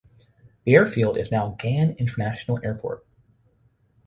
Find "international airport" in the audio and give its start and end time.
1.91-3.05